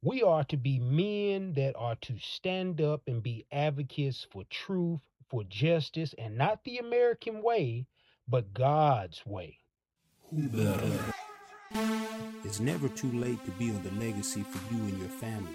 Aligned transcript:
We 0.00 0.22
are 0.22 0.44
to 0.44 0.56
be 0.56 0.78
men 0.78 1.54
that 1.54 1.74
are 1.76 1.96
to 2.02 2.14
stand 2.20 2.80
up 2.80 3.02
and 3.08 3.20
be 3.20 3.46
advocates 3.50 4.24
for 4.30 4.44
truth, 4.48 5.00
for 5.28 5.42
justice, 5.42 6.14
and 6.16 6.38
not 6.38 6.62
the 6.62 6.78
American 6.78 7.42
way, 7.42 7.86
but 8.28 8.54
God's 8.54 9.26
way. 9.26 9.58
Who 10.30 10.48
better? 10.50 10.92
It's 12.44 12.60
never 12.60 12.88
too 12.88 13.10
late 13.10 13.44
to 13.44 13.50
build 13.52 13.84
a 13.86 14.00
legacy 14.00 14.44
for 14.44 14.72
you 14.72 14.80
and 14.82 14.98
your 15.00 15.08
family. 15.08 15.50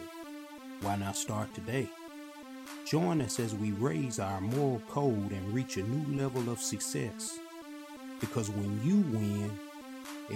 Why 0.81 0.97
not 0.97 1.15
start 1.15 1.53
today? 1.53 1.87
Join 2.85 3.21
us 3.21 3.39
as 3.39 3.55
we 3.55 3.71
raise 3.71 4.19
our 4.19 4.41
moral 4.41 4.81
code 4.89 5.31
and 5.31 5.53
reach 5.53 5.77
a 5.77 5.83
new 5.83 6.21
level 6.21 6.49
of 6.49 6.59
success. 6.59 7.39
Because 8.19 8.49
when 8.49 8.81
you 8.83 8.97
win, 9.17 9.57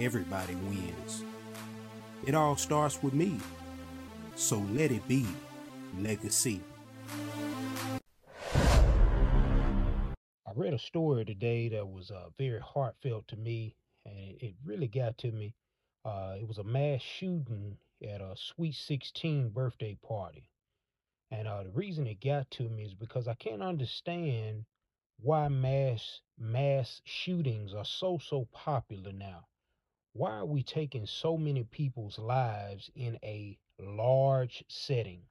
everybody 0.02 0.54
wins. 0.54 1.24
It 2.26 2.34
all 2.34 2.56
starts 2.56 3.02
with 3.02 3.12
me. 3.12 3.38
So 4.38 4.64
let 4.72 4.92
it 4.92 5.06
be 5.08 5.26
legacy. 5.98 6.60
I 8.54 10.52
read 10.54 10.72
a 10.72 10.78
story 10.78 11.24
today 11.24 11.68
that 11.70 11.88
was 11.88 12.12
uh, 12.12 12.28
very 12.38 12.60
heartfelt 12.60 13.26
to 13.28 13.36
me, 13.36 13.74
and 14.06 14.40
it, 14.40 14.54
really 14.64 14.86
got 14.86 15.18
to 15.18 15.32
me. 15.32 15.56
Uh, 16.04 16.36
it 16.40 16.46
was 16.46 16.58
a 16.58 16.64
mass 16.64 17.02
shooting 17.02 17.78
at 18.00 18.20
a 18.20 18.36
Sweet 18.36 18.76
16 18.76 19.48
birthday 19.48 19.98
party. 20.06 20.48
And 21.32 21.48
uh, 21.48 21.64
the 21.64 21.70
reason 21.70 22.06
it 22.06 22.20
got 22.20 22.48
to 22.52 22.68
me 22.68 22.84
is 22.84 22.94
because 22.94 23.26
I 23.26 23.34
can't 23.34 23.60
understand 23.60 24.66
why 25.18 25.48
mass 25.48 26.20
mass 26.38 27.02
shootings 27.04 27.74
are 27.74 27.84
so 27.84 28.18
so 28.18 28.46
popular 28.52 29.10
now. 29.10 29.48
Why 30.12 30.30
are 30.30 30.46
we 30.46 30.62
taking 30.62 31.06
so 31.06 31.36
many 31.36 31.64
people's 31.64 32.20
lives 32.20 32.88
in 32.94 33.18
a 33.24 33.58
large 33.80 34.64
setting? 34.68 35.22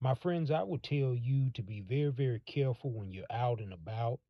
My 0.00 0.14
friends, 0.14 0.50
I 0.50 0.62
would 0.62 0.82
tell 0.82 1.14
you 1.14 1.50
to 1.54 1.62
be 1.62 1.80
very 1.80 2.12
very 2.12 2.40
careful 2.46 2.90
when 2.92 3.12
you're 3.12 3.24
out 3.30 3.60
and 3.60 3.72
about. 3.72 4.20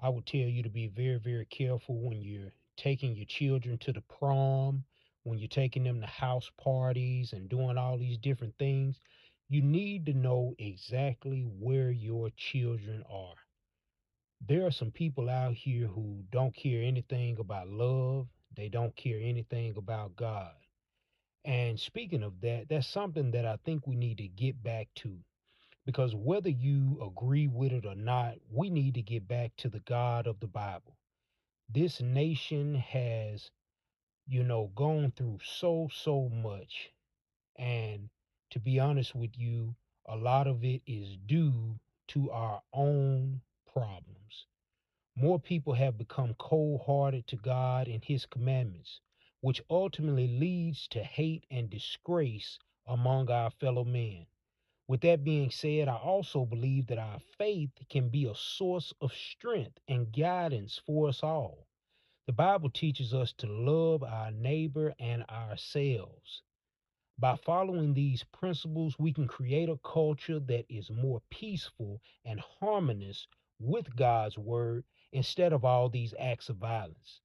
I 0.00 0.08
would 0.08 0.26
tell 0.26 0.40
you 0.40 0.62
to 0.62 0.70
be 0.70 0.88
very 0.88 1.18
very 1.18 1.46
careful 1.46 2.00
when 2.00 2.22
you're 2.22 2.52
taking 2.76 3.14
your 3.14 3.26
children 3.26 3.78
to 3.78 3.92
the 3.92 4.02
prom, 4.02 4.84
when 5.24 5.38
you're 5.38 5.48
taking 5.48 5.84
them 5.84 6.00
to 6.00 6.06
house 6.06 6.50
parties 6.62 7.32
and 7.32 7.48
doing 7.48 7.78
all 7.78 7.98
these 7.98 8.18
different 8.18 8.54
things 8.58 9.00
you 9.48 9.62
need 9.62 10.06
to 10.06 10.12
know 10.12 10.54
exactly 10.58 11.42
where 11.42 11.90
your 11.90 12.30
children 12.36 13.04
are. 13.08 13.36
There 14.40 14.66
are 14.66 14.72
some 14.72 14.90
people 14.90 15.30
out 15.30 15.54
here 15.54 15.86
who 15.86 16.24
don't 16.30 16.54
care 16.54 16.82
anything 16.82 17.38
about 17.38 17.68
love, 17.68 18.26
they 18.56 18.68
don't 18.68 18.94
care 18.96 19.18
anything 19.20 19.76
about 19.76 20.16
God. 20.16 20.52
And 21.46 21.80
speaking 21.80 22.24
of 22.24 22.40
that, 22.42 22.68
that's 22.68 22.88
something 22.88 23.30
that 23.30 23.46
I 23.46 23.56
think 23.64 23.86
we 23.86 23.96
need 23.96 24.18
to 24.18 24.28
get 24.28 24.62
back 24.62 24.88
to. 24.96 25.16
Because 25.86 26.14
whether 26.14 26.50
you 26.50 27.00
agree 27.00 27.46
with 27.46 27.72
it 27.72 27.86
or 27.86 27.94
not, 27.94 28.34
we 28.50 28.68
need 28.68 28.94
to 28.94 29.02
get 29.02 29.28
back 29.28 29.52
to 29.58 29.68
the 29.68 29.80
God 29.80 30.26
of 30.26 30.40
the 30.40 30.48
Bible. 30.48 30.96
This 31.70 32.00
nation 32.00 32.74
has, 32.74 33.50
you 34.26 34.42
know, 34.42 34.72
gone 34.74 35.12
through 35.16 35.38
so, 35.44 35.88
so 35.92 36.28
much. 36.28 36.90
And 37.56 38.10
to 38.50 38.58
be 38.58 38.80
honest 38.80 39.14
with 39.14 39.38
you, 39.38 39.76
a 40.06 40.16
lot 40.16 40.48
of 40.48 40.64
it 40.64 40.82
is 40.86 41.16
due 41.26 41.78
to 42.08 42.30
our 42.32 42.62
own 42.72 43.40
problems. 43.72 44.46
More 45.16 45.38
people 45.38 45.74
have 45.74 45.98
become 45.98 46.34
cold 46.38 46.82
hearted 46.86 47.26
to 47.28 47.36
God 47.36 47.88
and 47.88 48.04
His 48.04 48.26
commandments, 48.26 49.00
which 49.40 49.62
ultimately 49.70 50.26
leads 50.28 50.88
to 50.88 51.02
hate 51.02 51.44
and 51.50 51.70
disgrace 51.70 52.58
among 52.86 53.30
our 53.30 53.50
fellow 53.50 53.84
men. 53.84 54.26
With 54.88 55.00
that 55.02 55.24
being 55.24 55.50
said, 55.50 55.88
I 55.88 55.96
also 55.96 56.44
believe 56.46 56.86
that 56.88 56.98
our 56.98 57.20
faith 57.38 57.72
can 57.88 58.08
be 58.08 58.26
a 58.26 58.34
source 58.34 58.92
of 59.00 59.12
strength 59.12 59.78
and 59.88 60.12
guidance 60.12 60.80
for 60.86 61.08
us 61.08 61.22
all. 61.22 61.66
The 62.26 62.32
Bible 62.32 62.70
teaches 62.70 63.14
us 63.14 63.32
to 63.34 63.46
love 63.46 64.02
our 64.02 64.30
neighbor 64.30 64.94
and 64.98 65.24
ourselves. 65.28 66.42
By 67.18 67.36
following 67.36 67.94
these 67.94 68.24
principles, 68.24 68.98
we 68.98 69.12
can 69.12 69.26
create 69.26 69.68
a 69.68 69.78
culture 69.78 70.40
that 70.40 70.66
is 70.68 70.90
more 70.90 71.22
peaceful 71.30 72.00
and 72.24 72.40
harmonious 72.40 73.26
with 73.58 73.96
God's 73.96 74.36
word 74.38 74.84
instead 75.12 75.52
of 75.52 75.64
all 75.64 75.88
these 75.88 76.14
acts 76.18 76.48
of 76.48 76.56
violence. 76.58 77.20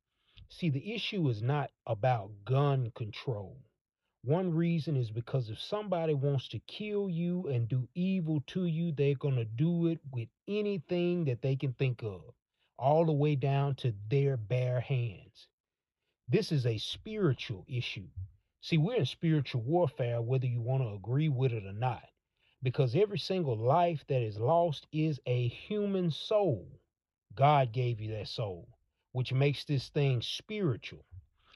See, 0.54 0.70
the 0.70 0.94
issue 0.94 1.30
is 1.30 1.42
not 1.42 1.72
about 1.88 2.44
gun 2.44 2.92
control. 2.94 3.58
One 4.24 4.54
reason 4.54 4.98
is 4.98 5.10
because 5.10 5.50
if 5.50 5.58
somebody 5.60 6.14
wants 6.14 6.50
to 6.50 6.60
kill 6.60 7.10
you 7.10 7.48
and 7.48 7.70
do 7.70 7.88
evil 7.96 8.44
to 8.48 8.66
you, 8.66 8.92
they're 8.92 9.16
going 9.16 9.38
to 9.38 9.46
do 9.46 9.88
it 9.88 10.00
with 10.12 10.28
anything 10.50 11.24
that 11.26 11.42
they 11.42 11.56
can 11.56 11.74
think 11.74 12.04
of, 12.04 12.22
all 12.78 13.06
the 13.06 13.14
way 13.14 13.36
down 13.36 13.76
to 13.76 13.96
their 14.10 14.36
bare 14.36 14.82
hands. 14.82 15.48
This 16.28 16.52
is 16.52 16.66
a 16.66 16.78
spiritual 16.78 17.66
issue. 17.70 18.10
See, 18.60 18.78
we're 18.78 18.98
in 18.98 19.06
spiritual 19.06 19.62
warfare, 19.62 20.22
whether 20.22 20.48
you 20.48 20.62
want 20.62 20.84
to 20.84 20.94
agree 20.94 21.30
with 21.30 21.54
it 21.54 21.66
or 21.66 21.74
not, 21.74 22.04
because 22.62 22.94
every 22.94 23.20
single 23.20 23.58
life 23.58 24.04
that 24.10 24.22
is 24.22 24.38
lost 24.38 24.86
is 24.92 25.20
a 25.26 25.48
human 25.48 26.12
soul. 26.12 26.68
God 27.34 27.72
gave 27.72 28.02
you 28.02 28.12
that 28.12 28.28
soul, 28.28 28.68
which 29.12 29.34
makes 29.34 29.66
this 29.66 29.90
thing 29.90 30.22
spiritual. 30.22 31.06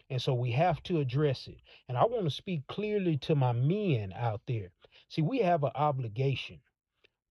And 0.10 0.22
so 0.22 0.34
we 0.34 0.52
have 0.52 0.84
to 0.84 1.00
address 1.00 1.48
it. 1.48 1.58
And 1.88 1.98
I 1.98 2.06
want 2.06 2.26
to 2.26 2.30
speak 2.30 2.68
clearly 2.68 3.18
to 3.20 3.36
my 3.36 3.54
men 3.54 4.14
out 4.14 4.42
there. 4.48 4.72
See, 5.10 5.22
we 5.22 5.40
have 5.40 5.64
an 5.64 5.72
obligation. 5.76 6.60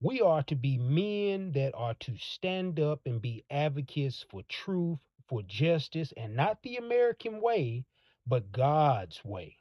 We 0.01 0.21
are 0.21 0.43
to 0.43 0.55
be 0.55 0.77
men 0.77 1.53
that 1.53 1.73
are 1.73 1.93
to 1.95 2.17
stand 2.17 2.79
up 2.79 3.01
and 3.05 3.21
be 3.21 3.45
advocates 3.49 4.25
for 4.29 4.43
truth, 4.43 4.99
for 5.27 5.41
justice, 5.43 6.13
and 6.17 6.35
not 6.35 6.61
the 6.63 6.77
American 6.77 7.41
way, 7.41 7.85
but 8.27 8.51
God's 8.51 9.23
way. 9.23 9.57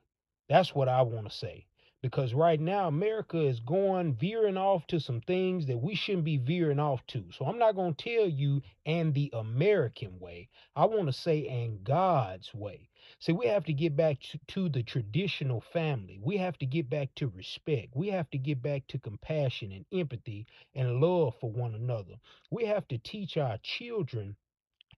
That's 0.48 0.74
what 0.74 0.88
I 0.88 1.02
want 1.02 1.30
to 1.30 1.36
say. 1.36 1.66
Because 2.04 2.34
right 2.34 2.60
now, 2.60 2.86
America 2.86 3.40
is 3.40 3.60
going 3.60 4.12
veering 4.12 4.58
off 4.58 4.86
to 4.88 5.00
some 5.00 5.22
things 5.22 5.64
that 5.68 5.78
we 5.78 5.94
shouldn't 5.94 6.24
be 6.24 6.36
veering 6.36 6.78
off 6.78 7.00
to. 7.06 7.24
So 7.32 7.46
I'm 7.46 7.56
not 7.58 7.76
going 7.76 7.94
to 7.94 8.04
tell 8.04 8.28
you 8.28 8.60
and 8.84 9.14
the 9.14 9.30
American 9.32 10.20
way. 10.20 10.50
I 10.76 10.84
want 10.84 11.06
to 11.06 11.14
say 11.14 11.48
and 11.48 11.82
God's 11.82 12.52
way. 12.52 12.90
See, 13.20 13.32
we 13.32 13.46
have 13.46 13.64
to 13.64 13.72
get 13.72 13.96
back 13.96 14.20
to, 14.20 14.38
to 14.48 14.68
the 14.68 14.82
traditional 14.82 15.62
family. 15.62 16.20
We 16.22 16.36
have 16.36 16.58
to 16.58 16.66
get 16.66 16.90
back 16.90 17.14
to 17.14 17.28
respect. 17.28 17.96
We 17.96 18.08
have 18.08 18.28
to 18.32 18.38
get 18.38 18.60
back 18.60 18.86
to 18.88 18.98
compassion 18.98 19.72
and 19.72 19.86
empathy 19.90 20.46
and 20.74 21.00
love 21.00 21.36
for 21.40 21.50
one 21.50 21.74
another. 21.74 22.16
We 22.50 22.66
have 22.66 22.86
to 22.88 22.98
teach 22.98 23.38
our 23.38 23.56
children 23.62 24.36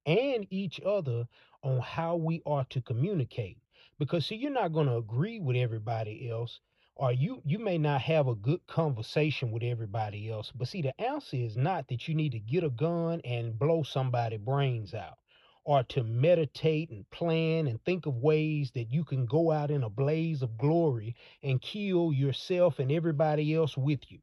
and 0.07 0.45
each 0.51 0.81
other 0.81 1.29
on 1.63 1.79
how 1.79 2.17
we 2.17 2.43
are 2.47 2.65
to 2.71 2.81
communicate 2.81 3.59
because 3.99 4.27
see 4.27 4.35
you're 4.35 4.51
not 4.51 4.73
going 4.73 4.89
to 4.89 4.97
agree 4.97 5.39
with 5.39 5.57
everybody 5.57 6.29
else 6.29 6.59
or 6.97 7.13
you 7.13 7.43
you 7.45 7.59
may 7.59 7.79
not 7.79 8.01
have 8.01 8.29
a 8.29 8.35
good 8.35 8.67
conversation 8.67 9.51
with 9.53 9.63
everybody 9.63 10.31
else 10.31 10.53
but 10.55 10.69
see 10.69 10.83
the 10.83 11.01
answer 11.01 11.37
is 11.37 11.57
not 11.57 11.89
that 11.89 12.09
you 12.09 12.15
need 12.15 12.33
to 12.33 12.39
get 12.41 12.65
a 12.65 12.71
gun 12.71 13.21
and 13.25 13.59
blow 13.59 13.83
somebody's 13.83 14.41
brains 14.41 14.95
out 14.95 15.19
or 15.65 15.83
to 15.83 16.05
meditate 16.05 16.91
and 16.91 17.09
plan 17.11 17.67
and 17.67 17.85
think 17.85 18.07
of 18.07 18.15
ways 18.17 18.71
that 18.75 18.91
you 18.93 19.05
can 19.05 19.27
go 19.27 19.51
out 19.51 19.71
in 19.71 19.83
a 19.83 19.91
blaze 19.91 20.43
of 20.43 20.57
glory 20.57 21.15
and 21.43 21.61
kill 21.61 22.13
yourself 22.13 22.79
and 22.79 22.93
everybody 22.93 23.53
else 23.53 23.77
with 23.77 24.01
you. 24.09 24.21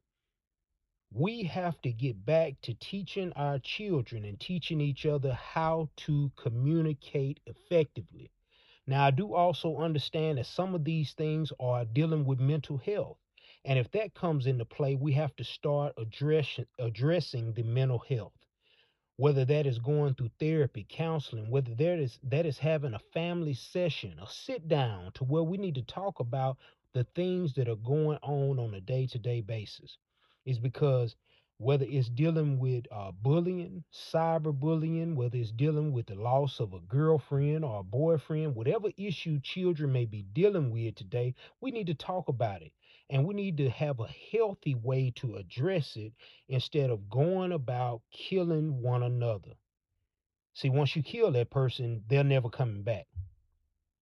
We 1.11 1.43
have 1.43 1.79
to 1.81 1.91
get 1.91 2.25
back 2.25 2.55
to 2.63 2.73
teaching 2.75 3.33
our 3.33 3.59
children 3.59 4.23
and 4.23 4.39
teaching 4.39 4.81
each 4.81 5.05
other 5.05 5.33
how 5.33 5.89
to 5.97 6.31
communicate 6.37 7.41
effectively 7.45 8.31
now, 8.85 9.05
I 9.05 9.11
do 9.11 9.33
also 9.33 9.77
understand 9.77 10.37
that 10.37 10.45
some 10.45 10.75
of 10.75 10.83
these 10.83 11.13
things 11.13 11.53
are 11.59 11.85
dealing 11.85 12.25
with 12.25 12.39
mental 12.39 12.77
health. 12.77 13.17
And 13.65 13.79
if 13.79 13.89
that 13.91 14.13
comes 14.13 14.45
into 14.45 14.65
play, 14.65 14.95
we 14.95 15.13
have 15.13 15.33
to 15.37 15.43
start 15.45 15.93
address, 15.97 16.59
addressing 16.79 17.53
the 17.53 17.63
mental 17.63 17.99
health. 17.99 18.33
Whether 19.15 19.45
that 19.45 19.65
is 19.65 19.79
going 19.79 20.15
through 20.15 20.31
therapy, 20.39 20.85
counseling, 20.89 21.49
whether 21.49 21.73
that 21.75 21.99
is 21.99 22.19
that 22.23 22.45
is 22.45 22.57
having 22.57 22.93
a 22.93 22.99
family 23.13 23.53
session, 23.53 24.19
a 24.19 24.27
sit 24.27 24.67
down 24.67 25.11
to 25.13 25.23
where 25.23 25.43
we 25.43 25.57
need 25.57 25.75
to 25.75 25.83
talk 25.83 26.19
about 26.19 26.57
the 26.93 27.05
things 27.15 27.53
that 27.53 27.69
are 27.69 27.75
going 27.75 28.17
on 28.21 28.59
on 28.59 28.73
a 28.73 28.81
day-to-day 28.81 29.41
basis. 29.41 29.97
Is 30.45 30.59
because 30.59 31.15
whether 31.63 31.85
it's 31.87 32.09
dealing 32.09 32.59
with 32.59 32.85
uh, 32.91 33.11
bullying, 33.11 33.83
cyberbullying, 33.91 35.15
whether 35.15 35.37
it's 35.37 35.51
dealing 35.51 35.93
with 35.93 36.07
the 36.07 36.15
loss 36.15 36.59
of 36.59 36.73
a 36.73 36.79
girlfriend 36.81 37.63
or 37.63 37.79
a 37.79 37.83
boyfriend, 37.83 38.55
whatever 38.55 38.89
issue 38.97 39.39
children 39.39 39.91
may 39.91 40.05
be 40.05 40.23
dealing 40.33 40.71
with 40.71 40.95
today, 40.95 41.33
we 41.61 41.71
need 41.71 41.87
to 41.87 41.93
talk 41.93 42.27
about 42.27 42.61
it. 42.61 42.73
And 43.09 43.25
we 43.25 43.33
need 43.33 43.57
to 43.57 43.69
have 43.69 43.99
a 43.99 44.07
healthy 44.31 44.75
way 44.75 45.11
to 45.17 45.35
address 45.35 45.95
it 45.95 46.13
instead 46.49 46.89
of 46.89 47.09
going 47.09 47.51
about 47.51 48.01
killing 48.11 48.81
one 48.81 49.03
another. 49.03 49.51
See, 50.53 50.69
once 50.69 50.95
you 50.95 51.03
kill 51.03 51.31
that 51.31 51.49
person, 51.49 52.03
they're 52.07 52.23
never 52.23 52.49
coming 52.49 52.83
back. 52.83 53.07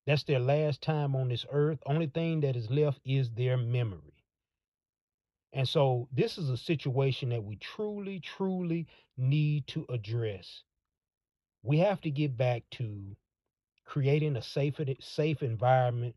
That's 0.06 0.24
their 0.24 0.40
last 0.40 0.82
time 0.82 1.14
on 1.14 1.28
this 1.28 1.46
earth. 1.50 1.78
Only 1.86 2.08
thing 2.08 2.40
that 2.40 2.56
is 2.56 2.70
left 2.70 3.00
is 3.04 3.30
their 3.30 3.56
memory. 3.56 4.11
And 5.52 5.68
so 5.68 6.08
this 6.12 6.38
is 6.38 6.48
a 6.48 6.56
situation 6.56 7.28
that 7.30 7.44
we 7.44 7.56
truly, 7.56 8.20
truly 8.20 8.86
need 9.18 9.66
to 9.68 9.84
address. 9.90 10.62
We 11.62 11.78
have 11.78 12.00
to 12.02 12.10
get 12.10 12.36
back 12.36 12.62
to 12.72 13.16
creating 13.84 14.36
a 14.36 14.42
safe, 14.42 14.80
safe 15.00 15.42
environment 15.42 16.16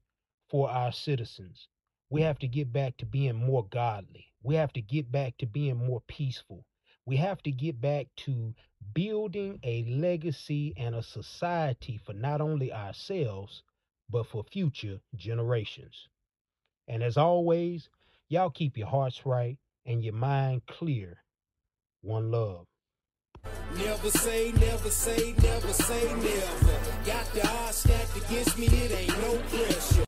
for 0.49 0.69
our 0.69 0.91
citizens. 0.91 1.67
We 2.09 2.21
have 2.21 2.39
to 2.39 2.47
get 2.47 2.71
back 2.71 2.97
to 2.97 3.05
being 3.05 3.35
more 3.35 3.65
godly. 3.67 4.31
We 4.43 4.55
have 4.55 4.71
to 4.73 4.81
get 4.81 5.11
back 5.11 5.37
to 5.39 5.45
being 5.45 5.77
more 5.77 6.01
peaceful. 6.07 6.65
We 7.05 7.17
have 7.17 7.43
to 7.43 7.51
get 7.51 7.81
back 7.81 8.07
to 8.17 8.53
building 8.93 9.59
a 9.63 9.83
legacy 9.83 10.73
and 10.77 10.95
a 10.95 11.03
society 11.03 11.97
for 11.97 12.13
not 12.13 12.41
only 12.41 12.71
ourselves, 12.71 13.63
but 14.09 14.27
for 14.27 14.43
future 14.43 14.99
generations. 15.15 16.07
And 16.87 17.03
as 17.03 17.17
always, 17.17 17.89
y'all 18.27 18.49
keep 18.49 18.77
your 18.77 18.87
hearts 18.87 19.25
right 19.25 19.57
and 19.85 20.03
your 20.03 20.13
mind 20.13 20.61
clear. 20.67 21.23
One 22.01 22.31
love. 22.31 22.65
Never 23.77 24.09
say, 24.09 24.51
never 24.53 24.89
say, 24.89 25.35
never 25.41 25.73
say 25.73 26.03
never. 26.15 26.79
Got 27.05 27.25
the 27.33 27.47
odds 27.47 27.77
stacked 27.77 28.17
against 28.17 28.57
me, 28.57 28.67
it 28.67 28.91
ain't 28.91 29.21
no 29.21 29.37
pressure. 29.49 29.95